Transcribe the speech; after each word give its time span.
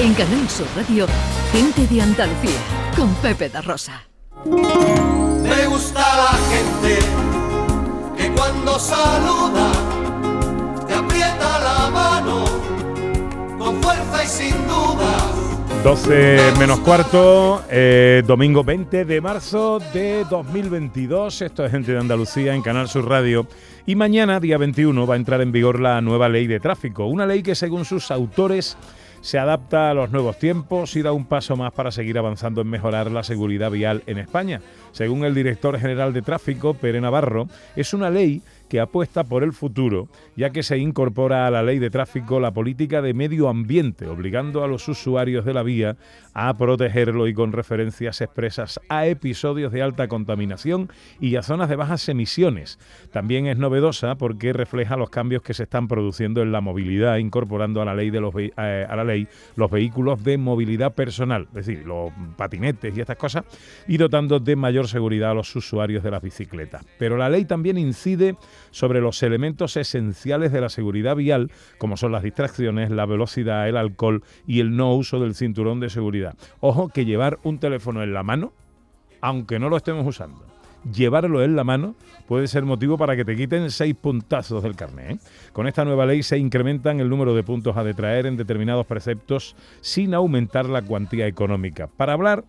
En 0.00 0.14
Canal 0.14 0.48
Sur 0.48 0.66
Radio, 0.74 1.06
Gente 1.52 1.86
de 1.86 2.00
Andalucía, 2.00 2.58
con 2.96 3.14
Pepe 3.16 3.50
da 3.50 3.60
Rosa. 3.60 4.08
Me 4.46 5.66
gusta 5.66 6.00
la 6.00 6.38
gente 6.48 6.98
que 8.16 8.30
cuando 8.32 8.78
saluda 8.78 9.70
te 10.88 10.94
aprieta 10.94 11.60
la 11.60 11.90
mano 11.90 12.44
con 13.58 13.82
fuerza 13.82 14.24
y 14.24 14.26
sin 14.26 14.66
duda 14.66 15.18
12 15.84 16.52
menos 16.58 16.78
cuarto, 16.80 17.62
eh, 17.70 18.22
domingo 18.26 18.64
20 18.64 19.04
de 19.04 19.20
marzo 19.20 19.80
de 19.92 20.24
2022. 20.30 21.42
Esto 21.42 21.62
es 21.66 21.70
Gente 21.70 21.92
de 21.92 21.98
Andalucía 21.98 22.54
en 22.54 22.62
Canal 22.62 22.88
Sur 22.88 23.06
Radio. 23.06 23.46
Y 23.84 23.96
mañana, 23.96 24.40
día 24.40 24.56
21, 24.56 25.06
va 25.06 25.14
a 25.14 25.18
entrar 25.18 25.42
en 25.42 25.52
vigor 25.52 25.78
la 25.78 26.00
nueva 26.00 26.30
ley 26.30 26.46
de 26.46 26.58
tráfico. 26.58 27.04
Una 27.04 27.26
ley 27.26 27.42
que, 27.42 27.54
según 27.54 27.84
sus 27.84 28.10
autores, 28.10 28.78
se 29.20 29.38
adapta 29.38 29.90
a 29.90 29.94
los 29.94 30.10
nuevos 30.10 30.38
tiempos 30.38 30.96
y 30.96 31.02
da 31.02 31.12
un 31.12 31.26
paso 31.26 31.56
más 31.56 31.72
para 31.72 31.90
seguir 31.90 32.18
avanzando 32.18 32.60
en 32.60 32.68
mejorar 32.68 33.10
la 33.10 33.22
seguridad 33.22 33.70
vial 33.70 34.02
en 34.06 34.18
España. 34.18 34.60
Según 34.92 35.24
el 35.24 35.34
director 35.34 35.78
general 35.78 36.12
de 36.12 36.22
tráfico, 36.22 36.74
Pere 36.74 37.00
Navarro, 37.00 37.48
es 37.76 37.92
una 37.94 38.10
ley 38.10 38.42
que 38.70 38.80
apuesta 38.80 39.24
por 39.24 39.42
el 39.42 39.52
futuro, 39.52 40.08
ya 40.36 40.50
que 40.50 40.62
se 40.62 40.78
incorpora 40.78 41.46
a 41.46 41.50
la 41.50 41.62
ley 41.62 41.80
de 41.80 41.90
tráfico 41.90 42.38
la 42.38 42.52
política 42.52 43.02
de 43.02 43.12
medio 43.12 43.48
ambiente, 43.48 44.06
obligando 44.06 44.62
a 44.62 44.68
los 44.68 44.88
usuarios 44.88 45.44
de 45.44 45.52
la 45.52 45.64
vía 45.64 45.96
a 46.34 46.56
protegerlo 46.56 47.26
y 47.26 47.34
con 47.34 47.52
referencias 47.52 48.20
expresas 48.20 48.80
a 48.88 49.08
episodios 49.08 49.72
de 49.72 49.82
alta 49.82 50.06
contaminación 50.06 50.88
y 51.20 51.34
a 51.34 51.42
zonas 51.42 51.68
de 51.68 51.74
bajas 51.74 52.08
emisiones. 52.08 52.78
También 53.12 53.48
es 53.48 53.58
novedosa 53.58 54.14
porque 54.14 54.52
refleja 54.52 54.96
los 54.96 55.10
cambios 55.10 55.42
que 55.42 55.52
se 55.52 55.64
están 55.64 55.88
produciendo 55.88 56.40
en 56.40 56.52
la 56.52 56.60
movilidad, 56.60 57.16
incorporando 57.16 57.82
a 57.82 57.84
la 57.84 57.96
ley 57.96 58.10
de 58.10 58.20
los 58.20 58.32
eh, 58.36 58.86
a 58.88 58.94
la 58.94 59.02
ley 59.02 59.26
los 59.56 59.68
vehículos 59.68 60.22
de 60.22 60.38
movilidad 60.38 60.94
personal, 60.94 61.48
es 61.48 61.66
decir, 61.66 61.84
los 61.84 62.12
patinetes 62.36 62.96
y 62.96 63.00
estas 63.00 63.16
cosas, 63.16 63.44
y 63.88 63.96
dotando 63.96 64.38
de 64.38 64.54
mayor 64.54 64.86
seguridad 64.86 65.32
a 65.32 65.34
los 65.34 65.54
usuarios 65.56 66.04
de 66.04 66.12
las 66.12 66.22
bicicletas. 66.22 66.84
Pero 66.98 67.16
la 67.16 67.28
ley 67.28 67.44
también 67.46 67.76
incide 67.76 68.36
sobre 68.70 69.00
los 69.00 69.22
elementos 69.22 69.76
esenciales 69.76 70.52
de 70.52 70.60
la 70.60 70.68
seguridad 70.68 71.16
vial, 71.16 71.50
como 71.78 71.96
son 71.96 72.12
las 72.12 72.22
distracciones, 72.22 72.90
la 72.90 73.06
velocidad, 73.06 73.68
el 73.68 73.76
alcohol 73.76 74.22
y 74.46 74.60
el 74.60 74.76
no 74.76 74.94
uso 74.94 75.20
del 75.20 75.34
cinturón 75.34 75.80
de 75.80 75.90
seguridad. 75.90 76.34
Ojo 76.60 76.88
que 76.88 77.04
llevar 77.04 77.38
un 77.42 77.58
teléfono 77.58 78.02
en 78.02 78.12
la 78.12 78.22
mano, 78.22 78.52
aunque 79.20 79.58
no 79.58 79.68
lo 79.68 79.76
estemos 79.76 80.06
usando, 80.06 80.44
llevarlo 80.92 81.42
en 81.42 81.56
la 81.56 81.64
mano 81.64 81.94
puede 82.26 82.46
ser 82.46 82.64
motivo 82.64 82.96
para 82.96 83.16
que 83.16 83.24
te 83.24 83.36
quiten 83.36 83.70
seis 83.70 83.94
puntazos 83.94 84.62
del 84.62 84.76
carnet. 84.76 85.12
¿eh? 85.12 85.18
Con 85.52 85.66
esta 85.66 85.84
nueva 85.84 86.06
ley 86.06 86.22
se 86.22 86.38
incrementan 86.38 87.00
el 87.00 87.08
número 87.08 87.34
de 87.34 87.42
puntos 87.42 87.76
a 87.76 87.84
detraer 87.84 88.26
en 88.26 88.36
determinados 88.36 88.86
preceptos 88.86 89.56
sin 89.80 90.14
aumentar 90.14 90.66
la 90.66 90.82
cuantía 90.82 91.26
económica. 91.26 91.88
Para 91.88 92.12
hablar 92.12 92.44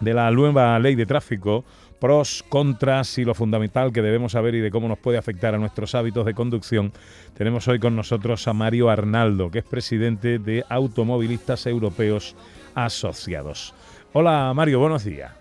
de 0.00 0.14
la 0.14 0.30
nueva 0.30 0.78
ley 0.78 0.94
de 0.94 1.06
tráfico, 1.06 1.64
pros, 1.98 2.44
contras 2.48 3.18
y 3.18 3.24
lo 3.24 3.34
fundamental 3.34 3.92
que 3.92 4.02
debemos 4.02 4.32
saber 4.32 4.54
y 4.54 4.60
de 4.60 4.70
cómo 4.70 4.88
nos 4.88 4.98
puede 4.98 5.18
afectar 5.18 5.54
a 5.54 5.58
nuestros 5.58 5.94
hábitos 5.94 6.24
de 6.26 6.34
conducción, 6.34 6.92
tenemos 7.34 7.68
hoy 7.68 7.78
con 7.78 7.96
nosotros 7.96 8.46
a 8.48 8.52
Mario 8.52 8.90
Arnaldo, 8.90 9.50
que 9.50 9.58
es 9.60 9.64
presidente 9.64 10.38
de 10.38 10.64
Automovilistas 10.68 11.66
Europeos 11.66 12.36
Asociados. 12.74 13.74
Hola 14.12 14.52
Mario, 14.54 14.80
buenos 14.80 15.04
días. 15.04 15.32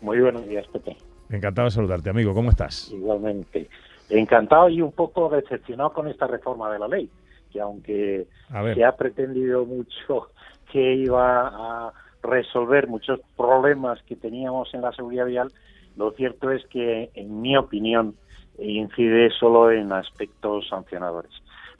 Muy 0.00 0.20
buenos 0.20 0.46
días, 0.46 0.66
Pepe. 0.68 0.96
Encantado 1.30 1.66
de 1.66 1.72
saludarte, 1.72 2.10
amigo. 2.10 2.34
¿Cómo 2.34 2.50
estás? 2.50 2.90
Igualmente. 2.92 3.68
Encantado 4.08 4.68
y 4.68 4.80
un 4.80 4.92
poco 4.92 5.28
decepcionado 5.28 5.92
con 5.92 6.06
esta 6.08 6.26
reforma 6.26 6.72
de 6.72 6.78
la 6.78 6.86
ley, 6.86 7.10
que 7.52 7.60
aunque 7.60 8.26
se 8.74 8.84
ha 8.84 8.96
pretendido 8.96 9.64
mucho 9.64 10.28
que 10.70 10.94
iba 10.94 11.48
a 11.48 11.92
resolver 12.26 12.88
muchos 12.88 13.20
problemas 13.36 14.02
que 14.02 14.16
teníamos 14.16 14.72
en 14.74 14.82
la 14.82 14.92
seguridad 14.92 15.26
vial, 15.26 15.52
lo 15.96 16.10
cierto 16.12 16.50
es 16.50 16.64
que, 16.66 17.10
en 17.14 17.40
mi 17.40 17.56
opinión, 17.56 18.14
incide 18.58 19.30
solo 19.30 19.70
en 19.70 19.92
aspectos 19.92 20.68
sancionadores. 20.68 21.32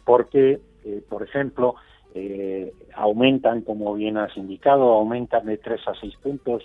Porque, 0.04 0.60
eh, 0.84 1.03
por 1.09 1.22
ejemplo, 1.22 1.75
eh, 2.15 2.72
aumentan, 2.94 3.62
como 3.62 3.94
bien 3.94 4.16
has 4.16 4.37
indicado, 4.37 4.93
aumentan 4.94 5.47
de 5.47 5.59
3 5.59 5.81
a 5.88 5.94
6 5.94 6.16
puntos 6.22 6.62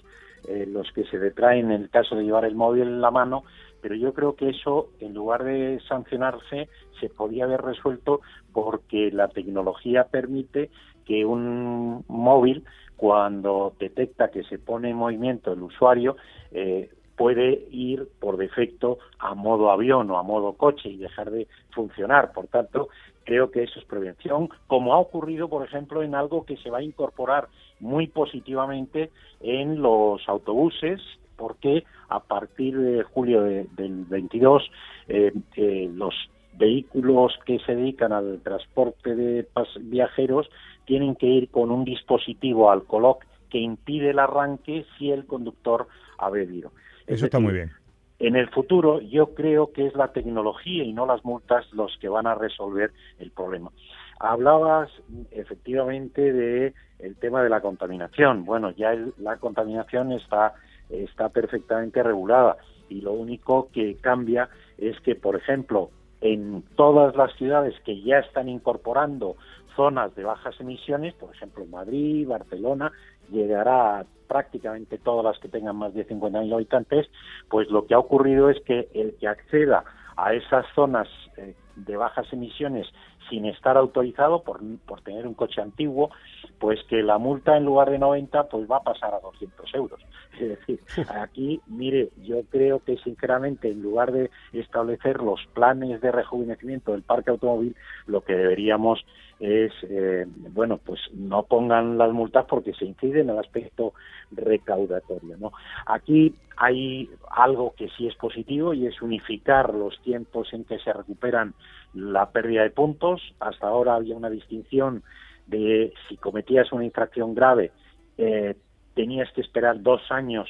eh, 0.48 0.66
los 0.68 0.92
que 0.94 1.04
se 1.06 1.20
detraen 1.20 1.72
en 1.72 1.84
el 1.84 1.90
caso 1.90 2.16
de 2.16 2.24
llevar 2.24 2.46
el 2.46 2.56
móvil 2.56 2.84
en 2.84 3.02
la 3.02 3.12
mano, 3.12 3.44
pero 3.82 3.96
yo 3.96 4.14
creo 4.14 4.36
que 4.36 4.50
eso, 4.50 4.90
en 5.00 5.14
lugar 5.14 5.44
de 5.44 5.80
sancionarse, 5.88 6.70
se 7.00 7.10
podía 7.10 7.46
haber 7.46 7.62
resuelto 7.62 8.22
porque 8.54 9.12
la 9.12 9.28
tecnología 9.28 10.06
permite 10.06 10.70
que 11.06 11.26
un 11.26 12.06
móvil 12.08 12.64
cuando 13.02 13.74
detecta 13.80 14.30
que 14.30 14.44
se 14.44 14.60
pone 14.60 14.92
en 14.92 14.96
movimiento 14.96 15.52
el 15.52 15.64
usuario, 15.64 16.18
eh, 16.52 16.88
puede 17.18 17.66
ir 17.72 18.08
por 18.20 18.38
defecto 18.38 19.00
a 19.18 19.34
modo 19.34 19.72
avión 19.72 20.12
o 20.12 20.20
a 20.20 20.24
modo 20.24 20.54
coche 20.54 20.88
y 20.88 20.98
dejar 20.98 21.32
de 21.32 21.48
funcionar. 21.72 22.32
Por 22.32 22.46
tanto, 22.46 22.90
creo 23.24 23.50
que 23.50 23.64
eso 23.64 23.80
es 23.80 23.86
prevención, 23.86 24.50
como 24.68 24.94
ha 24.94 25.00
ocurrido, 25.00 25.50
por 25.50 25.66
ejemplo, 25.66 26.04
en 26.04 26.14
algo 26.14 26.46
que 26.46 26.58
se 26.58 26.70
va 26.70 26.78
a 26.78 26.84
incorporar 26.84 27.48
muy 27.80 28.06
positivamente 28.06 29.10
en 29.40 29.82
los 29.82 30.22
autobuses, 30.30 31.02
porque 31.38 31.84
a 32.08 32.20
partir 32.20 32.78
de 32.78 33.02
julio 33.02 33.42
del 33.42 34.06
22 34.06 34.62
eh, 35.08 35.34
eh, 35.56 35.90
los 35.92 36.14
vehículos 36.54 37.34
que 37.48 37.58
se 37.66 37.76
dedican 37.76 38.14
al 38.14 38.42
transporte 38.44 39.16
de 39.16 39.48
viajeros 39.80 40.48
tienen 40.86 41.16
que 41.16 41.28
ir 41.28 41.50
con 41.50 41.72
un 41.72 41.84
dispositivo 41.84 42.72
al 42.72 42.84
coloc 42.84 43.26
que 43.50 43.60
impide 43.60 44.12
el 44.12 44.20
arranque 44.20 44.86
si 44.98 45.12
el 45.12 45.26
conductor 45.26 45.88
ha 46.18 46.30
bebido. 46.30 46.72
Eso 47.08 47.26
está 47.26 47.40
muy 47.40 47.54
bien. 47.54 47.72
En 48.20 48.36
el 48.36 48.50
futuro 48.50 49.02
yo 49.02 49.34
creo 49.34 49.72
que 49.74 49.88
es 49.88 49.96
la 49.96 50.10
tecnología 50.10 50.84
y 50.84 50.94
no 50.94 51.06
las 51.06 51.26
multas 51.26 51.66
los 51.74 51.98
que 52.00 52.08
van 52.08 52.28
a 52.28 52.36
resolver 52.36 52.92
el 53.20 53.32
problema. 53.32 53.72
Hablabas 54.20 54.92
efectivamente 55.32 56.32
de 56.32 56.74
el 57.00 57.16
tema 57.16 57.42
de 57.42 57.50
la 57.50 57.62
contaminación. 57.62 58.46
Bueno, 58.46 58.70
ya 58.72 58.96
la 59.18 59.38
contaminación 59.38 60.12
está 60.12 60.54
está 60.90 61.30
perfectamente 61.30 62.04
regulada 62.04 62.58
y 62.90 63.02
lo 63.02 63.14
único 63.14 63.70
que 63.72 63.96
cambia 63.96 64.50
es 64.78 65.00
que, 65.02 65.16
por 65.16 65.36
ejemplo, 65.36 65.90
en 66.22 66.64
todas 66.76 67.16
las 67.16 67.34
ciudades 67.36 67.74
que 67.84 68.02
ya 68.02 68.20
están 68.20 68.48
incorporando 68.48 69.36
zonas 69.76 70.14
de 70.16 70.24
bajas 70.24 70.60
emisiones, 70.60 71.14
por 71.16 71.34
ejemplo 71.34 71.66
Madrid, 71.66 72.28
Barcelona, 72.28 72.92
llegará 73.32 74.00
a 74.00 74.06
prácticamente 74.28 74.98
todas 74.98 75.26
las 75.26 75.40
que 75.40 75.50
tengan 75.50 75.76
más 75.76 75.94
de 75.94 76.08
50.000 76.08 76.54
habitantes, 76.54 77.08
pues 77.50 77.70
lo 77.70 77.86
que 77.86 77.94
ha 77.94 78.00
ocurrido 78.00 78.50
es 78.50 78.62
que 78.62 78.90
el 78.94 79.16
que 79.20 79.28
acceda 79.28 79.84
a 80.16 80.34
esas 80.34 80.66
zonas 80.76 81.08
eh, 81.38 81.56
de 81.76 81.98
bajas 81.98 82.32
emisiones 82.32 82.88
sin 83.30 83.46
estar 83.46 83.78
autorizado 83.78 84.44
por, 84.44 84.62
por 84.86 85.02
tener 85.02 85.28
un 85.28 85.34
coche 85.34 85.62
antiguo, 85.62 86.12
pues 86.60 86.80
que 86.90 87.02
la 87.02 87.18
multa 87.18 87.58
en 87.58 87.66
lugar 87.66 87.90
de 87.90 88.00
90 88.00 88.48
pues 88.50 88.70
va 88.70 88.78
a 88.78 88.84
pasar 88.84 89.14
a 89.14 89.20
200 89.20 89.74
euros. 89.76 90.00
Es 90.40 90.48
decir, 90.58 90.80
aquí, 91.10 91.62
mire, 91.68 92.10
yo 92.24 92.42
creo 92.50 92.80
que 92.80 92.98
sinceramente 92.98 93.70
en 93.70 93.82
lugar 93.82 94.12
de 94.12 94.32
establecer 94.54 95.22
los 95.22 95.46
planes 95.54 96.02
de 96.02 96.12
rejuvenecimiento 96.12 96.94
del 96.94 97.04
parque 97.04 97.32
automóvil, 97.32 97.76
lo 98.08 98.22
que 98.22 98.34
deberíamos 98.34 99.06
es, 99.42 99.74
eh, 99.90 100.26
bueno, 100.52 100.78
pues 100.78 101.00
no 101.14 101.44
pongan 101.44 101.98
las 101.98 102.12
multas 102.12 102.46
porque 102.46 102.74
se 102.74 102.86
incide 102.86 103.22
en 103.22 103.32
el 103.32 103.40
aspecto 103.40 103.94
recaudatorio. 104.32 105.36
¿no? 105.38 105.52
Aquí 105.88 106.36
hay 106.58 107.10
algo 107.32 107.74
que 107.76 107.90
sí 107.98 108.08
es 108.08 108.16
positivo 108.16 108.74
y 108.76 108.86
es 108.86 109.02
unificar 109.02 109.74
los 109.74 110.00
tiempos 110.02 110.54
en 110.54 110.64
que 110.64 110.78
se 110.78 110.94
recuperan 110.94 111.56
la 111.94 112.32
pérdida 112.32 112.64
de 112.64 112.72
puntos. 112.72 113.22
Hasta 113.40 113.68
ahora 113.68 113.96
había 113.96 114.16
una 114.16 114.30
distinción 114.30 115.04
de 115.48 115.94
si 116.08 116.18
cometías 116.18 116.72
una 116.72 116.86
infracción 116.86 117.36
grave, 117.36 117.72
eh, 118.18 118.56
tenías 118.94 119.32
que 119.34 119.42
esperar 119.42 119.82
dos 119.82 120.02
años 120.12 120.48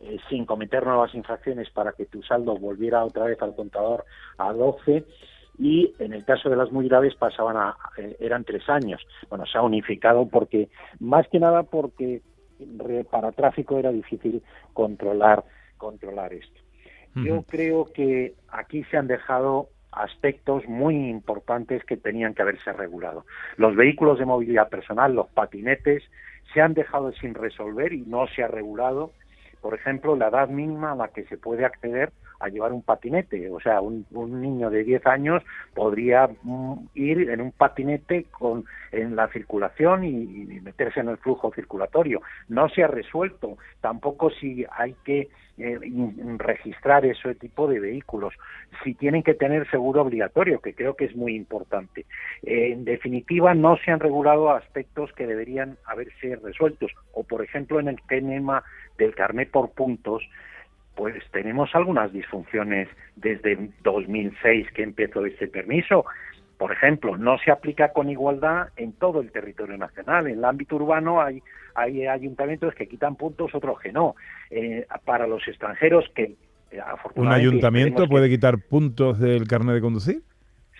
eh, 0.00 0.18
sin 0.28 0.46
cometer 0.46 0.86
nuevas 0.86 1.14
infracciones 1.14 1.70
para 1.70 1.92
que 1.92 2.06
tu 2.06 2.22
saldo 2.22 2.56
volviera 2.56 3.04
otra 3.04 3.24
vez 3.24 3.40
al 3.42 3.54
contador 3.54 4.04
a 4.36 4.52
12 4.52 5.04
y 5.58 5.92
en 5.98 6.12
el 6.12 6.24
caso 6.24 6.48
de 6.48 6.56
las 6.56 6.70
muy 6.70 6.88
graves 6.88 7.14
pasaban 7.16 7.56
a, 7.56 7.76
eh, 7.96 8.16
eran 8.20 8.44
tres 8.44 8.68
años. 8.68 9.04
Bueno, 9.28 9.44
se 9.46 9.58
ha 9.58 9.62
unificado 9.62 10.28
porque, 10.28 10.68
más 11.00 11.26
que 11.28 11.40
nada 11.40 11.64
porque 11.64 12.22
para 13.10 13.32
tráfico 13.32 13.78
era 13.78 13.90
difícil 13.90 14.42
controlar, 14.72 15.44
controlar 15.76 16.32
esto. 16.32 16.60
Yo 17.14 17.42
creo 17.42 17.86
que 17.86 18.34
aquí 18.48 18.84
se 18.84 18.96
han 18.96 19.08
dejado 19.08 19.70
aspectos 19.92 20.66
muy 20.66 21.08
importantes 21.08 21.84
que 21.84 21.96
tenían 21.96 22.34
que 22.34 22.42
haberse 22.42 22.72
regulado. 22.72 23.24
Los 23.56 23.74
vehículos 23.76 24.18
de 24.18 24.26
movilidad 24.26 24.68
personal, 24.68 25.14
los 25.14 25.28
patinetes, 25.28 26.02
se 26.52 26.60
han 26.60 26.74
dejado 26.74 27.12
sin 27.12 27.34
resolver 27.34 27.92
y 27.92 28.02
no 28.02 28.26
se 28.28 28.42
ha 28.42 28.48
regulado. 28.48 29.12
Por 29.60 29.74
ejemplo, 29.74 30.16
la 30.16 30.28
edad 30.28 30.48
mínima 30.48 30.92
a 30.92 30.96
la 30.96 31.08
que 31.08 31.24
se 31.24 31.36
puede 31.36 31.64
acceder 31.64 32.12
a 32.40 32.48
llevar 32.48 32.72
un 32.72 32.82
patinete. 32.82 33.50
O 33.50 33.60
sea, 33.60 33.80
un, 33.80 34.06
niño 34.40 34.70
de 34.70 34.84
10 34.84 35.06
años 35.06 35.42
podría 35.74 36.28
mm, 36.42 36.74
ir 36.94 37.30
en 37.30 37.40
un 37.40 37.52
patinete 37.52 38.24
con 38.30 38.64
en 38.92 39.16
la 39.16 39.28
circulación 39.28 40.04
y, 40.04 40.60
meterse 40.62 41.00
en 41.00 41.08
el 41.08 41.18
flujo 41.18 41.52
circulatorio. 41.54 42.22
No 42.48 42.68
se 42.68 42.82
ha 42.82 42.88
resuelto. 42.88 43.58
Tampoco 43.80 44.30
si 44.30 44.64
hay 44.70 44.94
que 45.04 45.28
eh, 45.58 45.78
registrar 46.38 47.04
ese 47.04 47.34
tipo 47.34 47.66
de 47.68 47.80
vehículos. 47.80 48.34
Si 48.84 48.94
tienen 48.94 49.22
que 49.22 49.34
tener 49.34 49.68
seguro 49.70 50.02
obligatorio, 50.02 50.60
que 50.60 50.74
creo 50.74 50.94
que 50.94 51.06
es 51.06 51.16
muy 51.16 51.34
importante. 51.34 52.06
En 52.42 52.84
definitiva, 52.84 53.54
no 53.54 53.76
se 53.76 53.90
han 53.90 54.00
regulado 54.00 54.50
aspectos 54.50 55.12
que 55.12 55.26
deberían 55.26 55.76
haberse 55.84 56.36
resueltos. 56.36 56.92
O, 57.12 57.24
por 57.24 57.42
ejemplo, 57.42 57.80
en 57.80 57.88
el 57.88 58.00
tema 58.08 58.62
del 58.98 59.14
carnet 59.14 59.50
por 59.50 59.70
puntos, 59.70 60.22
pues 60.98 61.14
tenemos 61.30 61.72
algunas 61.76 62.12
disfunciones 62.12 62.88
desde 63.14 63.70
2006 63.84 64.66
que 64.74 64.82
empezó 64.82 65.24
este 65.24 65.46
permiso. 65.46 66.04
Por 66.58 66.72
ejemplo, 66.72 67.16
no 67.16 67.38
se 67.38 67.52
aplica 67.52 67.92
con 67.92 68.10
igualdad 68.10 68.70
en 68.76 68.92
todo 68.94 69.20
el 69.20 69.30
territorio 69.30 69.78
nacional. 69.78 70.26
En 70.26 70.38
el 70.38 70.44
ámbito 70.44 70.74
urbano 70.74 71.22
hay, 71.22 71.40
hay 71.76 72.08
ayuntamientos 72.08 72.74
que 72.74 72.88
quitan 72.88 73.14
puntos, 73.14 73.54
otros 73.54 73.78
que 73.78 73.92
no. 73.92 74.16
Eh, 74.50 74.86
para 75.04 75.28
los 75.28 75.46
extranjeros 75.46 76.04
que 76.16 76.34
eh, 76.72 76.80
¿Un 77.14 77.28
ayuntamiento 77.28 78.08
puede 78.08 78.28
quitar 78.28 78.58
puntos 78.58 79.20
del 79.20 79.46
carnet 79.46 79.76
de 79.76 79.80
conducir? 79.80 80.22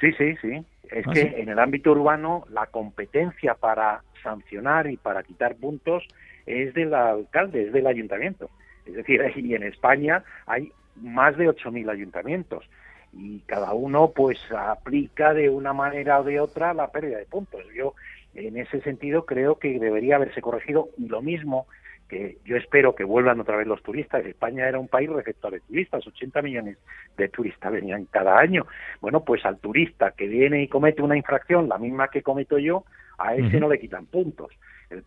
Sí, 0.00 0.10
sí, 0.18 0.34
sí. 0.42 0.64
Es 0.90 1.06
ah, 1.06 1.12
que 1.12 1.20
en 1.38 1.48
el 1.48 1.60
ámbito 1.60 1.92
urbano 1.92 2.44
la 2.50 2.66
competencia 2.66 3.54
para 3.54 4.02
sancionar 4.24 4.90
y 4.90 4.96
para 4.96 5.22
quitar 5.22 5.54
puntos 5.54 6.02
es 6.44 6.74
del 6.74 6.92
alcalde, 6.92 7.68
es 7.68 7.72
del 7.72 7.86
ayuntamiento. 7.86 8.50
Es 8.88 8.94
decir, 8.94 9.20
y 9.36 9.54
en 9.54 9.62
España 9.62 10.24
hay 10.46 10.72
más 10.96 11.36
de 11.36 11.48
8.000 11.48 11.90
ayuntamientos 11.90 12.68
y 13.12 13.40
cada 13.40 13.72
uno 13.72 14.12
pues 14.14 14.38
aplica 14.52 15.32
de 15.32 15.48
una 15.48 15.72
manera 15.72 16.20
o 16.20 16.24
de 16.24 16.40
otra 16.40 16.74
la 16.74 16.90
pérdida 16.90 17.18
de 17.18 17.26
puntos. 17.26 17.62
Yo 17.74 17.94
en 18.34 18.56
ese 18.56 18.80
sentido 18.82 19.24
creo 19.24 19.58
que 19.58 19.78
debería 19.78 20.16
haberse 20.16 20.40
corregido 20.40 20.88
y 20.98 21.08
lo 21.08 21.22
mismo 21.22 21.66
que 22.08 22.38
yo 22.44 22.56
espero 22.56 22.94
que 22.94 23.04
vuelvan 23.04 23.40
otra 23.40 23.56
vez 23.56 23.66
los 23.66 23.82
turistas. 23.82 24.24
España 24.24 24.66
era 24.66 24.78
un 24.78 24.88
país 24.88 25.10
receptor 25.10 25.52
de 25.52 25.60
turistas, 25.60 26.06
80 26.06 26.40
millones 26.42 26.78
de 27.16 27.28
turistas 27.28 27.70
venían 27.70 28.06
cada 28.06 28.38
año. 28.38 28.66
Bueno, 29.00 29.24
pues 29.24 29.44
al 29.44 29.58
turista 29.58 30.12
que 30.12 30.26
viene 30.26 30.62
y 30.62 30.68
comete 30.68 31.02
una 31.02 31.16
infracción, 31.16 31.68
la 31.68 31.78
misma 31.78 32.08
que 32.08 32.22
cometo 32.22 32.58
yo, 32.58 32.84
a 33.18 33.34
ese 33.34 33.60
no 33.60 33.68
le 33.68 33.78
quitan 33.78 34.06
puntos. 34.06 34.52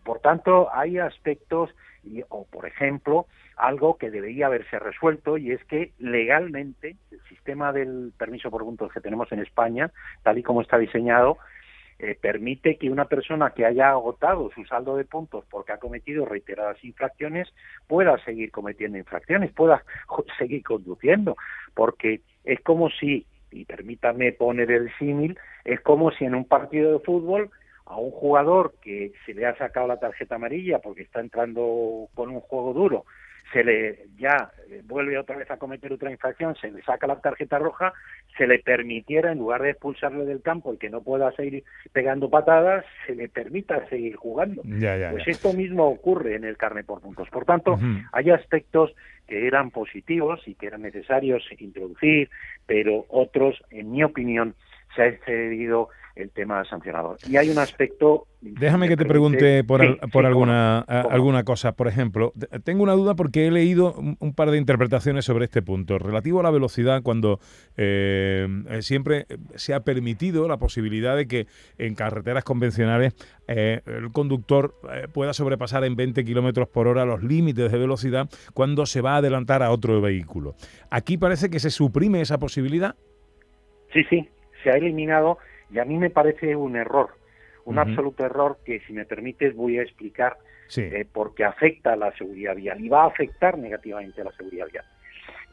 Por 0.04 0.20
tanto, 0.20 0.68
hay 0.72 0.98
aspectos, 0.98 1.70
y, 2.04 2.22
o 2.28 2.46
por 2.46 2.66
ejemplo, 2.66 3.26
algo 3.56 3.96
que 3.96 4.10
debería 4.10 4.46
haberse 4.46 4.78
resuelto 4.78 5.38
y 5.38 5.52
es 5.52 5.64
que 5.64 5.92
legalmente 5.98 6.96
el 7.10 7.20
sistema 7.28 7.72
del 7.72 8.12
permiso 8.16 8.50
por 8.50 8.62
puntos 8.62 8.92
que 8.92 9.00
tenemos 9.00 9.30
en 9.32 9.40
España, 9.40 9.90
tal 10.22 10.38
y 10.38 10.42
como 10.42 10.62
está 10.62 10.78
diseñado, 10.78 11.38
eh, 11.98 12.16
permite 12.20 12.78
que 12.78 12.90
una 12.90 13.04
persona 13.04 13.50
que 13.50 13.64
haya 13.64 13.90
agotado 13.90 14.50
su 14.54 14.64
saldo 14.64 14.96
de 14.96 15.04
puntos 15.04 15.44
porque 15.48 15.72
ha 15.72 15.78
cometido 15.78 16.24
reiteradas 16.24 16.82
infracciones 16.82 17.48
pueda 17.86 18.18
seguir 18.24 18.50
cometiendo 18.50 18.98
infracciones, 18.98 19.52
pueda 19.52 19.84
seguir 20.38 20.64
conduciendo, 20.64 21.36
porque 21.74 22.22
es 22.44 22.60
como 22.62 22.90
si, 22.90 23.26
y 23.52 23.64
permítame 23.66 24.32
poner 24.32 24.72
el 24.72 24.90
símil, 24.98 25.38
es 25.64 25.80
como 25.80 26.10
si 26.10 26.24
en 26.24 26.34
un 26.34 26.44
partido 26.44 26.92
de 26.92 27.04
fútbol 27.04 27.50
a 27.92 27.96
un 27.96 28.10
jugador 28.10 28.74
que 28.80 29.12
se 29.26 29.34
le 29.34 29.46
ha 29.46 29.54
sacado 29.56 29.86
la 29.86 30.00
tarjeta 30.00 30.36
amarilla 30.36 30.78
porque 30.78 31.02
está 31.02 31.20
entrando 31.20 32.08
con 32.14 32.30
un 32.30 32.40
juego 32.40 32.72
duro, 32.72 33.04
se 33.52 33.62
le 33.62 34.06
ya 34.16 34.50
eh, 34.70 34.80
vuelve 34.84 35.18
otra 35.18 35.36
vez 35.36 35.50
a 35.50 35.58
cometer 35.58 35.92
otra 35.92 36.10
infracción, 36.10 36.56
se 36.56 36.70
le 36.70 36.82
saca 36.82 37.06
la 37.06 37.20
tarjeta 37.20 37.58
roja, 37.58 37.92
se 38.38 38.46
le 38.46 38.60
permitiera, 38.60 39.30
en 39.30 39.38
lugar 39.38 39.62
de 39.62 39.70
expulsarle 39.70 40.24
del 40.24 40.40
campo 40.40 40.72
y 40.72 40.78
que 40.78 40.88
no 40.88 41.02
pueda 41.02 41.30
seguir 41.32 41.64
pegando 41.92 42.30
patadas, 42.30 42.86
se 43.06 43.14
le 43.14 43.28
permita 43.28 43.86
seguir 43.88 44.16
jugando. 44.16 44.62
pues 45.10 45.28
esto 45.28 45.52
mismo 45.52 45.86
ocurre 45.86 46.36
en 46.36 46.44
el 46.44 46.56
carne 46.56 46.82
por 46.82 47.02
puntos. 47.02 47.28
Por 47.28 47.44
tanto, 47.44 47.78
hay 48.12 48.30
aspectos 48.30 48.94
que 49.28 49.46
eran 49.46 49.70
positivos 49.70 50.40
y 50.46 50.54
que 50.54 50.68
eran 50.68 50.82
necesarios 50.82 51.46
introducir, 51.58 52.30
pero 52.66 53.04
otros, 53.10 53.62
en 53.70 53.90
mi 53.90 54.02
opinión, 54.02 54.54
se 54.94 55.02
ha 55.02 55.06
excedido 55.08 55.88
el 56.14 56.30
tema 56.30 56.64
sancionador. 56.64 57.16
Y 57.28 57.36
hay 57.36 57.50
un 57.50 57.58
aspecto... 57.58 58.26
Déjame 58.40 58.88
que 58.88 58.96
te 58.96 59.04
pregunte 59.04 59.62
por, 59.62 59.80
por 60.10 60.26
alguna, 60.26 60.80
alguna 60.80 61.44
cosa. 61.44 61.72
Por 61.72 61.86
ejemplo, 61.86 62.32
tengo 62.64 62.82
una 62.82 62.94
duda 62.94 63.14
porque 63.14 63.46
he 63.46 63.50
leído 63.52 63.94
un, 63.94 64.34
par 64.34 64.50
de 64.50 64.58
interpretaciones 64.58 65.24
sobre 65.24 65.44
este 65.44 65.62
punto. 65.62 65.98
Relativo 65.98 66.40
a 66.40 66.42
la 66.42 66.50
velocidad, 66.50 67.02
cuando 67.02 67.38
eh, 67.76 68.48
siempre 68.80 69.26
se 69.54 69.74
ha 69.74 69.80
permitido 69.84 70.48
la 70.48 70.56
posibilidad 70.56 71.16
de 71.16 71.28
que 71.28 71.46
en 71.78 71.94
carreteras 71.94 72.42
convencionales 72.42 73.14
eh, 73.46 73.80
el 73.86 74.10
conductor 74.10 74.74
eh, 74.92 75.06
pueda 75.12 75.32
sobrepasar 75.32 75.84
en 75.84 75.94
20 75.94 76.24
kilómetros 76.24 76.68
por 76.68 76.88
hora 76.88 77.04
los 77.04 77.22
límites 77.22 77.70
de 77.70 77.78
velocidad 77.78 78.28
cuando 78.54 78.86
se 78.86 79.00
va 79.00 79.14
a 79.14 79.16
adelantar 79.18 79.62
a 79.62 79.70
otro 79.70 80.00
vehículo. 80.00 80.54
Aquí 80.90 81.16
parece 81.16 81.48
que 81.48 81.60
se 81.60 81.70
suprime 81.70 82.20
esa 82.20 82.38
posibilidad. 82.38 82.96
Sí, 83.92 84.02
sí, 84.10 84.28
se 84.62 84.70
ha 84.70 84.74
eliminado 84.74 85.38
y 85.72 85.78
a 85.78 85.84
mí 85.84 85.96
me 85.96 86.10
parece 86.10 86.54
un 86.54 86.76
error, 86.76 87.10
un 87.64 87.78
absoluto 87.78 88.24
error 88.24 88.58
que, 88.64 88.80
si 88.80 88.92
me 88.92 89.06
permites, 89.06 89.54
voy 89.54 89.78
a 89.78 89.82
explicar 89.82 90.36
eh, 90.76 91.06
porque 91.10 91.44
afecta 91.44 91.92
a 91.92 91.96
la 91.96 92.12
seguridad 92.12 92.56
vial 92.56 92.80
y 92.80 92.88
va 92.88 93.04
a 93.04 93.08
afectar 93.08 93.58
negativamente 93.58 94.20
a 94.20 94.24
la 94.24 94.32
seguridad 94.32 94.66
vial. 94.70 94.84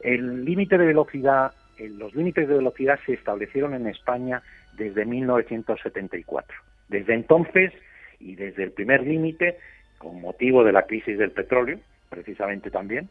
El 0.01 0.45
límite 0.45 0.77
de 0.77 0.85
velocidad, 0.85 1.53
los 1.77 2.15
límites 2.15 2.47
de 2.47 2.55
velocidad 2.55 2.99
se 3.05 3.13
establecieron 3.13 3.73
en 3.73 3.87
España 3.87 4.41
desde 4.77 5.05
1974. 5.05 6.57
Desde 6.87 7.13
entonces 7.13 7.73
y 8.19 8.35
desde 8.35 8.63
el 8.63 8.71
primer 8.71 9.05
límite, 9.05 9.57
con 9.97 10.21
motivo 10.21 10.63
de 10.63 10.71
la 10.71 10.83
crisis 10.83 11.17
del 11.17 11.31
petróleo, 11.31 11.79
precisamente 12.09 12.71
también, 12.71 13.09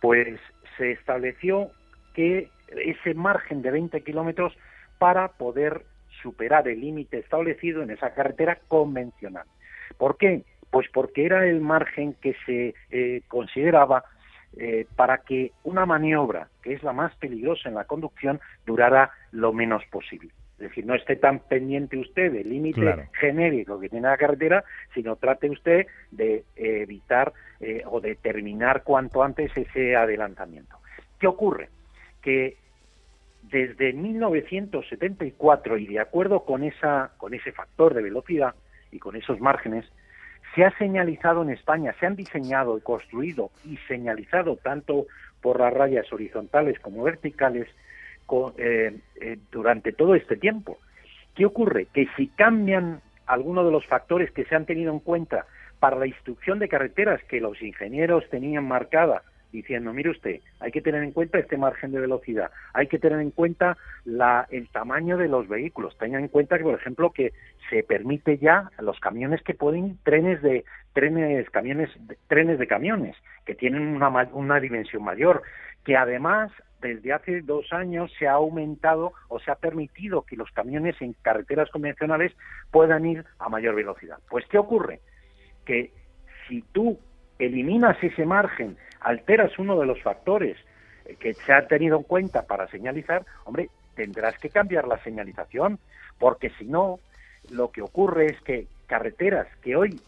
pues 0.00 0.38
se 0.78 0.92
estableció 0.92 1.70
que 2.14 2.48
ese 2.68 3.14
margen 3.14 3.62
de 3.62 3.70
20 3.70 4.00
kilómetros 4.02 4.56
para 4.98 5.28
poder 5.28 5.82
superar 6.22 6.68
el 6.68 6.80
límite 6.80 7.18
establecido 7.18 7.82
en 7.82 7.90
esa 7.90 8.12
carretera 8.14 8.58
convencional. 8.68 9.46
¿Por 9.96 10.16
qué? 10.16 10.44
Pues 10.70 10.86
porque 10.92 11.24
era 11.26 11.46
el 11.46 11.60
margen 11.60 12.14
que 12.14 12.34
se 12.46 12.74
eh, 12.90 13.22
consideraba 13.28 14.04
eh, 14.56 14.86
para 14.96 15.18
que 15.18 15.52
una 15.64 15.86
maniobra, 15.86 16.48
que 16.62 16.72
es 16.72 16.82
la 16.82 16.92
más 16.92 17.14
peligrosa 17.16 17.68
en 17.68 17.74
la 17.74 17.84
conducción, 17.84 18.40
durara 18.66 19.10
lo 19.32 19.52
menos 19.52 19.84
posible. 19.86 20.30
Es 20.60 20.68
decir, 20.68 20.84
no 20.84 20.94
esté 20.94 21.16
tan 21.16 21.38
pendiente 21.38 21.96
usted 21.96 22.32
del 22.32 22.50
límite 22.50 23.08
genérico 23.18 23.80
que 23.80 23.88
tiene 23.88 24.08
la 24.08 24.18
carretera, 24.18 24.62
sino 24.92 25.16
trate 25.16 25.48
usted 25.48 25.86
de 26.10 26.44
evitar 26.54 27.32
eh, 27.60 27.82
o 27.86 28.00
de 28.00 28.14
terminar 28.16 28.82
cuanto 28.82 29.22
antes 29.22 29.50
ese 29.56 29.96
adelantamiento. 29.96 30.76
¿Qué 31.18 31.26
ocurre? 31.26 31.70
Que 32.20 32.58
desde 33.50 33.92
1974 33.92 35.78
y 35.78 35.86
de 35.86 36.00
acuerdo 36.00 36.44
con 36.44 36.64
esa 36.64 37.12
con 37.16 37.34
ese 37.34 37.52
factor 37.52 37.94
de 37.94 38.02
velocidad 38.02 38.54
y 38.92 38.98
con 38.98 39.16
esos 39.16 39.40
márgenes 39.40 39.84
se 40.54 40.64
ha 40.64 40.76
señalizado 40.78 41.42
en 41.42 41.50
España, 41.50 41.94
se 42.00 42.06
han 42.06 42.16
diseñado 42.16 42.76
y 42.76 42.80
construido 42.80 43.50
y 43.64 43.76
señalizado 43.88 44.56
tanto 44.56 45.06
por 45.40 45.60
las 45.60 45.72
rayas 45.72 46.12
horizontales 46.12 46.78
como 46.80 47.04
verticales 47.04 47.68
eh, 48.58 48.96
eh, 49.20 49.38
durante 49.50 49.92
todo 49.92 50.14
este 50.14 50.36
tiempo. 50.36 50.78
¿Qué 51.34 51.46
ocurre? 51.46 51.86
Que 51.92 52.08
si 52.16 52.28
cambian 52.28 53.00
algunos 53.26 53.64
de 53.64 53.72
los 53.72 53.86
factores 53.86 54.30
que 54.32 54.44
se 54.44 54.54
han 54.56 54.66
tenido 54.66 54.92
en 54.92 55.00
cuenta 55.00 55.46
para 55.78 55.96
la 55.96 56.06
instrucción 56.06 56.58
de 56.58 56.68
carreteras 56.68 57.22
que 57.24 57.40
los 57.40 57.62
ingenieros 57.62 58.28
tenían 58.28 58.66
marcada 58.66 59.22
diciendo, 59.52 59.92
mire 59.92 60.10
usted, 60.10 60.40
hay 60.60 60.70
que 60.70 60.80
tener 60.80 61.02
en 61.02 61.12
cuenta 61.12 61.38
este 61.38 61.56
margen 61.56 61.92
de 61.92 62.00
velocidad, 62.00 62.50
hay 62.72 62.86
que 62.86 62.98
tener 62.98 63.20
en 63.20 63.30
cuenta 63.30 63.76
la, 64.04 64.46
el 64.50 64.68
tamaño 64.68 65.16
de 65.16 65.28
los 65.28 65.48
vehículos, 65.48 65.96
tengan 65.98 66.22
en 66.22 66.28
cuenta 66.28 66.58
que, 66.58 66.64
por 66.64 66.74
ejemplo, 66.74 67.10
que 67.10 67.32
se 67.68 67.82
permite 67.82 68.38
ya 68.38 68.70
los 68.78 68.98
camiones 69.00 69.42
que 69.42 69.54
pueden 69.54 69.98
trenes 70.02 70.42
de 70.42 70.64
trenes 70.92 71.48
camiones 71.50 71.88
trenes 72.26 72.58
de 72.58 72.66
camiones 72.66 73.16
que 73.44 73.54
tienen 73.54 73.82
una, 73.82 74.08
una 74.32 74.60
dimensión 74.60 75.04
mayor, 75.04 75.42
que 75.84 75.96
además 75.96 76.50
desde 76.80 77.12
hace 77.12 77.42
dos 77.42 77.72
años 77.72 78.10
se 78.18 78.26
ha 78.26 78.32
aumentado 78.32 79.12
o 79.28 79.38
se 79.38 79.50
ha 79.50 79.56
permitido 79.56 80.22
que 80.22 80.36
los 80.36 80.50
camiones 80.50 81.00
en 81.00 81.14
carreteras 81.22 81.70
convencionales 81.70 82.32
puedan 82.70 83.04
ir 83.06 83.24
a 83.38 83.48
mayor 83.48 83.74
velocidad. 83.74 84.18
Pues 84.28 84.46
¿qué 84.46 84.58
ocurre? 84.58 85.00
Que 85.64 85.92
si 86.48 86.62
tú 86.72 86.98
eliminas 87.38 87.96
ese 88.02 88.24
margen 88.24 88.76
alteras 89.00 89.58
uno 89.58 89.78
de 89.78 89.86
los 89.86 90.00
factores 90.02 90.56
eh, 91.06 91.16
que 91.18 91.34
se 91.34 91.52
ha 91.52 91.66
tenido 91.66 91.98
en 91.98 92.02
cuenta 92.04 92.46
para 92.46 92.68
señalizar, 92.68 93.24
hombre, 93.44 93.68
tendrás 93.94 94.38
que 94.38 94.50
cambiar 94.50 94.86
la 94.86 95.02
señalización, 95.02 95.78
porque 96.18 96.50
si 96.58 96.64
no, 96.64 97.00
lo 97.50 97.70
que 97.70 97.82
ocurre 97.82 98.26
es 98.26 98.40
que 98.42 98.66
carreteras 98.86 99.46
que 99.62 99.76
hoy, 99.76 100.00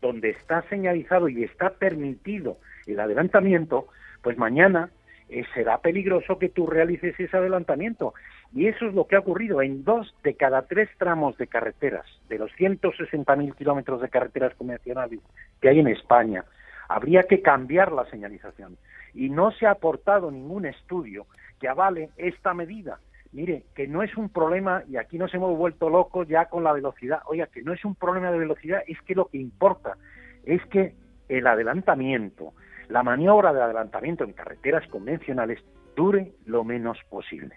donde 0.00 0.30
está 0.30 0.62
señalizado 0.68 1.28
y 1.28 1.44
está 1.44 1.70
permitido 1.70 2.58
el 2.86 2.98
adelantamiento, 3.00 3.86
pues 4.22 4.38
mañana 4.38 4.90
eh, 5.28 5.44
será 5.54 5.78
peligroso 5.78 6.38
que 6.38 6.48
tú 6.48 6.66
realices 6.66 7.18
ese 7.18 7.36
adelantamiento. 7.36 8.14
Y 8.52 8.66
eso 8.66 8.86
es 8.86 8.94
lo 8.94 9.06
que 9.06 9.14
ha 9.14 9.20
ocurrido 9.20 9.62
en 9.62 9.84
dos 9.84 10.12
de 10.24 10.34
cada 10.34 10.62
tres 10.62 10.88
tramos 10.98 11.36
de 11.38 11.46
carreteras, 11.46 12.06
de 12.28 12.38
los 12.38 12.50
160.000 12.52 13.54
kilómetros 13.54 14.00
de 14.00 14.08
carreteras 14.08 14.54
convencionales 14.56 15.20
que 15.60 15.68
hay 15.68 15.78
en 15.78 15.88
España. 15.88 16.44
Habría 16.90 17.22
que 17.22 17.40
cambiar 17.40 17.92
la 17.92 18.04
señalización. 18.10 18.76
Y 19.14 19.30
no 19.30 19.52
se 19.52 19.64
ha 19.66 19.70
aportado 19.70 20.32
ningún 20.32 20.66
estudio 20.66 21.26
que 21.60 21.68
avale 21.68 22.10
esta 22.16 22.52
medida. 22.52 22.98
Mire, 23.30 23.62
que 23.76 23.86
no 23.86 24.02
es 24.02 24.16
un 24.16 24.28
problema, 24.28 24.82
y 24.88 24.96
aquí 24.96 25.16
nos 25.16 25.32
hemos 25.32 25.56
vuelto 25.56 25.88
locos 25.88 26.26
ya 26.26 26.46
con 26.46 26.64
la 26.64 26.72
velocidad. 26.72 27.20
Oiga, 27.26 27.46
que 27.46 27.62
no 27.62 27.72
es 27.72 27.84
un 27.84 27.94
problema 27.94 28.32
de 28.32 28.40
velocidad, 28.40 28.82
es 28.88 29.00
que 29.02 29.14
lo 29.14 29.26
que 29.26 29.38
importa 29.38 29.98
es 30.44 30.60
que 30.66 30.96
el 31.28 31.46
adelantamiento, 31.46 32.54
la 32.88 33.04
maniobra 33.04 33.52
de 33.52 33.62
adelantamiento 33.62 34.24
en 34.24 34.32
carreteras 34.32 34.84
convencionales 34.88 35.60
dure 35.94 36.32
lo 36.44 36.64
menos 36.64 36.98
posible. 37.08 37.54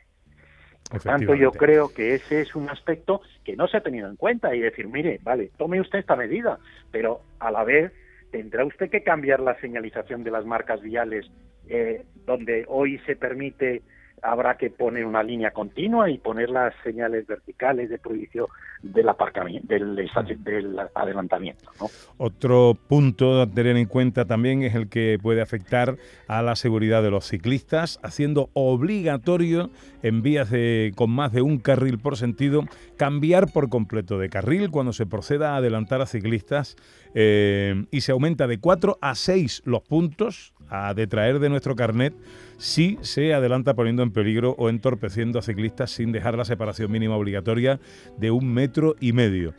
Por 0.91 1.01
tanto, 1.01 1.33
yo 1.33 1.51
creo 1.51 1.91
que 1.91 2.13
ese 2.13 2.41
es 2.41 2.55
un 2.55 2.69
aspecto 2.69 3.21
que 3.43 3.55
no 3.55 3.67
se 3.67 3.77
ha 3.77 3.81
tenido 3.81 4.07
en 4.07 4.15
cuenta 4.15 4.53
y 4.53 4.59
decir, 4.59 4.87
mire, 4.87 5.19
vale, 5.23 5.49
tome 5.57 5.81
usted 5.81 5.97
esta 5.97 6.15
medida, 6.15 6.59
pero 6.91 7.21
a 7.39 7.49
la 7.49 7.63
vez 7.63 7.91
tendrá 8.33 8.65
usted 8.65 8.89
que 8.89 9.03
cambiar 9.03 9.39
la 9.39 9.53
señalización 9.61 10.23
de 10.23 10.31
las 10.31 10.43
marcas 10.43 10.81
viales 10.81 11.29
eh, 11.69 12.03
donde 12.25 12.65
hoy 12.67 12.97
se 13.05 13.15
permite 13.15 13.83
habrá 14.21 14.57
que 14.57 14.69
poner 14.69 15.05
una 15.05 15.23
línea 15.23 15.51
continua 15.51 16.09
y 16.09 16.17
poner 16.17 16.49
las 16.49 16.73
señales 16.83 17.27
verticales 17.27 17.89
de 17.89 17.97
prohibición 17.97 18.47
del 18.81 19.09
aparcamiento, 19.09 19.67
del, 19.67 19.95
del 20.39 20.79
adelantamiento. 20.93 21.69
Otro 22.17 22.77
punto 22.87 23.41
a 23.41 23.49
tener 23.49 23.77
en 23.77 23.87
cuenta 23.87 24.25
también 24.25 24.63
es 24.63 24.75
el 24.75 24.89
que 24.89 25.17
puede 25.21 25.41
afectar 25.41 25.97
a 26.27 26.41
la 26.41 26.55
seguridad 26.55 27.03
de 27.03 27.11
los 27.11 27.25
ciclistas, 27.25 27.99
haciendo 28.03 28.49
obligatorio 28.53 29.69
en 30.01 30.21
vías 30.21 30.49
de, 30.49 30.91
con 30.95 31.09
más 31.09 31.31
de 31.31 31.41
un 31.41 31.59
carril 31.59 31.99
por 31.99 32.17
sentido 32.17 32.63
cambiar 32.97 33.51
por 33.51 33.69
completo 33.69 34.17
de 34.17 34.29
carril 34.29 34.69
cuando 34.71 34.93
se 34.93 35.05
proceda 35.05 35.53
a 35.53 35.57
adelantar 35.57 36.01
a 36.01 36.05
ciclistas 36.05 36.75
eh, 37.15 37.85
y 37.91 38.01
se 38.01 38.11
aumenta 38.11 38.47
de 38.47 38.59
4 38.59 38.97
a 39.01 39.15
6 39.15 39.63
los 39.65 39.81
puntos 39.81 40.52
a 40.69 40.93
detraer 40.93 41.39
de 41.39 41.49
nuestro 41.49 41.75
carnet 41.75 42.13
si 42.57 42.97
se 43.01 43.33
adelanta 43.33 43.73
poniendo 43.73 44.03
en 44.03 44.11
peligro 44.11 44.55
o 44.57 44.69
entorpeciendo 44.69 45.39
a 45.39 45.41
ciclistas 45.41 45.91
sin 45.91 46.11
dejar 46.11 46.35
la 46.35 46.45
separación 46.45 46.91
mínima 46.91 47.15
obligatoria 47.15 47.79
de 48.17 48.31
un 48.31 48.53
metro 48.53 48.95
y 48.99 49.13
medio. 49.13 49.53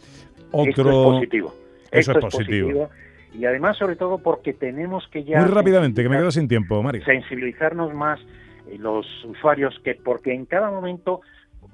Otro... 0.51 0.65
Esto 0.65 0.91
es 0.91 0.95
positivo. 0.95 1.55
Eso 1.91 2.13
es, 2.13 2.19
positivo. 2.19 2.91
Y 3.33 3.45
además, 3.47 3.77
sobre 3.77 3.97
todo, 3.97 4.19
porque 4.19 4.53
tenemos 4.53 5.07
que 5.09 5.25
ya... 5.25 5.41
Muy 5.41 5.51
rápidamente, 5.51 6.03
que 6.03 6.09
me 6.09 6.17
quedo 6.17 6.31
sin 6.31 6.47
tiempo, 6.49 6.83
Mario. 6.83 7.05
Sensibilizarnos 7.05 7.93
más 7.93 8.21
eh, 8.69 8.77
los 8.79 9.07
usuarios, 9.25 9.79
que 9.83 9.95
porque 9.95 10.33
en 10.33 10.47
cada 10.47 10.71
momento 10.71 11.21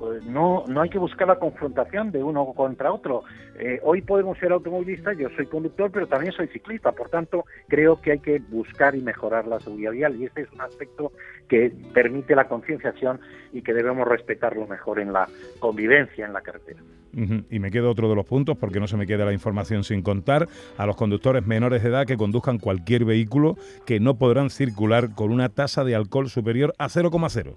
pues 0.00 0.25
no, 0.25 0.64
no 0.66 0.80
hay 0.80 0.88
que 0.88 0.99
buscar 0.99 1.28
la 1.28 1.38
confrontación 1.38 2.11
de 2.11 2.25
uno 2.25 2.54
contra 2.54 2.90
otro. 2.90 3.23
Eh, 3.59 3.80
hoy 3.83 4.00
podemos 4.00 4.38
ser 4.38 4.50
automovilistas, 4.50 5.19
yo 5.19 5.28
soy 5.37 5.45
conductor, 5.45 5.90
pero 5.92 6.07
también 6.07 6.33
soy 6.33 6.49
ciclista, 6.49 6.92
por 6.92 7.11
tanto, 7.11 7.45
creo 7.69 8.00
que 8.00 8.12
hay 8.12 8.19
que 8.21 8.38
buscar 8.38 8.95
y 8.95 9.02
mejorar 9.02 9.47
la 9.47 9.61
seguridad 9.61 9.92
vial 9.92 10.16
y 10.16 10.25
este 10.25 10.40
es 10.40 10.52
un 10.52 10.62
aspecto 10.62 11.12
que 11.50 11.73
permite 11.92 12.37
la 12.37 12.47
concienciación 12.47 13.21
y 13.52 13.62
que 13.62 13.75
debemos 13.75 14.07
respetarlo 14.07 14.69
mejor 14.69 15.00
en 15.00 15.12
la 15.12 15.26
convivencia 15.59 16.25
en 16.25 16.33
la 16.33 16.40
carretera. 16.40 16.80
Y 17.50 17.59
me 17.59 17.73
quedo 17.73 17.90
otro 17.90 18.09
de 18.09 18.14
los 18.14 18.25
puntos, 18.25 18.57
porque 18.57 18.78
no 18.78 18.87
se 18.87 18.97
me 18.97 19.04
queda 19.04 19.25
la 19.25 19.33
información 19.33 19.83
sin 19.83 20.00
contar, 20.00 20.47
a 20.78 20.87
los 20.87 20.95
conductores 20.95 21.45
menores 21.45 21.83
de 21.83 21.88
edad 21.88 22.07
que 22.07 22.16
conduzcan 22.16 22.59
cualquier 22.59 23.04
vehículo 23.04 23.57
que 23.85 23.99
no 23.99 24.14
podrán 24.16 24.49
circular 24.49 25.12
con 25.16 25.33
una 25.33 25.49
tasa 25.49 25.83
de 25.83 25.97
alcohol 25.97 26.28
superior 26.28 26.73
a 26.78 26.87
0,0 26.87 27.57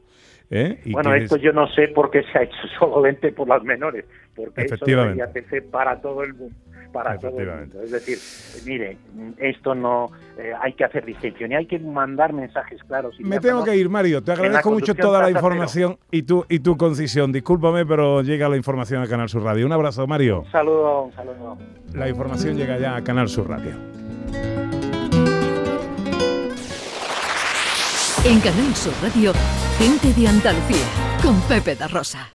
¿Eh? 0.49 0.79
bueno, 0.91 1.13
esto 1.15 1.37
yo 1.37 1.53
no 1.53 1.67
sé 1.69 1.87
por 1.87 2.11
qué 2.11 2.23
se 2.23 2.37
ha 2.37 2.43
hecho 2.43 2.57
solamente 2.79 3.31
por 3.31 3.47
las 3.47 3.63
menores, 3.63 4.05
porque 4.35 4.63
eso 4.63 4.85
debería 4.85 5.31
ser 5.31 5.65
para 5.69 5.99
todo 6.01 6.23
el 6.23 6.33
mundo. 6.33 6.55
Para 6.91 7.17
todo 7.17 7.39
el 7.39 7.47
mundo. 7.47 7.81
Es 7.81 7.91
decir, 7.91 8.19
mire, 8.67 8.97
esto 9.37 9.73
no 9.73 10.11
eh, 10.37 10.53
hay 10.61 10.73
que 10.73 10.83
hacer 10.83 11.03
distinción 11.03 11.51
y 11.51 11.55
hay 11.55 11.65
que 11.65 11.79
mandar 11.79 12.33
mensajes 12.33 12.83
claros. 12.83 13.15
Me 13.19 13.39
tengo 13.39 13.63
que 13.63 13.75
ir, 13.75 13.89
Mario. 13.89 14.23
Te 14.23 14.31
agradezco 14.31 14.69
mucho 14.71 14.93
toda 14.93 15.21
la 15.23 15.31
información 15.31 15.97
y 16.11 16.21
tu, 16.21 16.45
y 16.49 16.59
tu 16.59 16.77
concisión. 16.77 17.31
Discúlpame, 17.31 17.85
pero 17.85 18.21
llega 18.21 18.47
la 18.47 18.57
información 18.57 19.01
a 19.01 19.07
Canal 19.07 19.27
Sur 19.27 19.43
Radio. 19.43 19.65
Un 19.65 19.71
abrazo, 19.71 20.05
Mario. 20.05 20.41
Un 20.41 20.51
saludo, 20.51 21.03
un 21.05 21.13
saludo. 21.13 21.57
La 21.95 22.09
información 22.09 22.57
llega 22.57 22.77
ya 22.77 22.95
a 22.95 23.03
Canal 23.03 23.27
Sur 23.27 23.49
Radio. 23.49 23.71
En 28.25 28.39
Canal 28.39 28.73
Sur 28.73 28.93
Radio, 29.01 29.33
gente 29.77 30.13
de 30.13 30.27
Andalucía, 30.27 30.85
con 31.21 31.41
Pepe 31.41 31.75
da 31.75 31.89
Rosa. 31.89 32.29